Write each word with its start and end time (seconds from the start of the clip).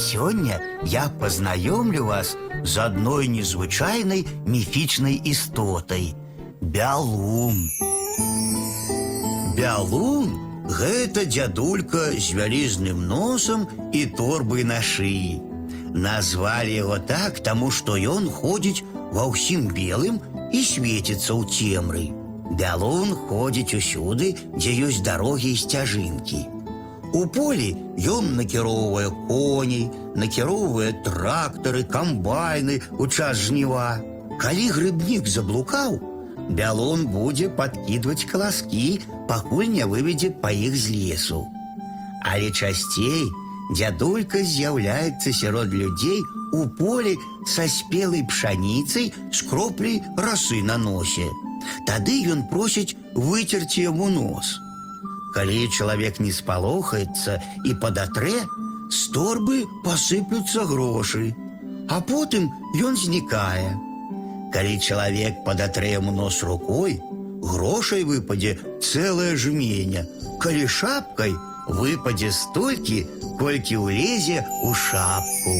Сегодня 0.00 0.61
я 0.83 1.09
познакомлю 1.09 2.05
вас 2.05 2.37
с 2.63 2.77
одной 2.77 3.27
незвычайной 3.27 4.25
мифичной 4.45 5.21
истотой – 5.25 6.61
Бялун. 6.61 7.69
Бялун – 9.57 10.69
гэта 10.69 11.25
дядулька 11.25 12.11
з 12.17 12.31
вялізным 12.31 13.05
носом 13.07 13.67
і 13.91 14.05
торбай 14.05 14.63
на 14.63 14.79
шыі. 14.79 15.41
Назвалі 15.91 16.71
яго 16.71 16.97
так, 16.99 17.43
таму 17.43 17.71
што 17.71 17.99
ён 17.99 18.31
ходзіць 18.31 18.87
ва 19.11 19.27
ўсім 19.27 19.67
белым 19.75 20.23
і 20.55 20.63
свеціцца 20.63 21.35
ў 21.35 21.43
цемры. 21.51 22.05
Бялун 22.55 23.11
ходзіць 23.27 23.75
усюды, 23.75 24.39
дзе 24.55 24.71
ёсць 24.87 25.03
дарогі 25.03 25.51
і 25.51 25.59
сцяжынкі. 25.59 26.47
У 27.14 27.22
полі 27.32 27.70
ён 28.12 28.34
накіроўвае 28.36 29.08
коней, 29.28 29.86
накіроўвае 30.20 30.90
трактары, 31.06 31.84
камбайны 31.84 32.80
ў 32.98 33.08
час 33.08 33.46
жніва. 33.48 34.02
Калі 34.42 34.66
грыбнік 34.76 35.30
заблукаў, 35.30 35.96
бялон 36.58 37.06
будзе 37.14 37.48
падкідваць 37.48 38.28
каласкі, 38.30 39.00
пакуль 39.30 39.70
не 39.72 39.86
выведзе 39.88 40.30
па 40.42 40.52
іх 40.52 40.76
з 40.76 40.92
лесу. 40.92 41.46
Але 42.26 42.50
часцей 42.50 43.30
дзядулька 43.72 44.42
з'яўляецца 44.42 45.32
сярод 45.32 45.72
людзей 45.72 46.20
у 46.52 46.66
полі 46.78 47.16
са 47.46 47.66
спелай 47.68 48.22
пшаніцай 48.28 49.12
з 49.32 49.42
кропляй 49.48 50.02
расы 50.16 50.62
на 50.62 50.76
носе. 50.76 51.26
Тады 51.86 52.18
ён 52.30 52.46
просіць 52.50 52.96
выцерці 53.14 53.88
яму 53.88 54.10
нос. 54.10 54.58
Калі 55.34 55.68
чалавек 55.68 56.20
не 56.20 56.32
спалохаецца 56.32 57.40
і 57.64 57.74
падатрэ, 57.82 58.36
з 58.90 59.00
торбы 59.12 59.64
пасыплюцца 59.84 60.64
грошы, 60.70 61.34
а 61.88 62.00
потым 62.00 62.48
ён 62.78 62.96
знікае. 62.96 63.74
Калі 64.54 64.78
чалавек 64.78 65.42
падатрэ 65.44 65.92
яму 65.98 66.14
нос 66.14 66.42
рукой, 66.46 67.00
грошай 67.42 68.06
выпадзе 68.08 68.56
цэлае 68.80 69.34
жменя. 69.36 70.06
Калі 70.40 70.66
шапкай 70.70 71.34
выпадзе 71.66 72.30
столькі, 72.30 73.04
колькі 73.38 73.82
ўлезе 73.82 74.40
ў 74.40 74.70
шапку. 74.74 75.56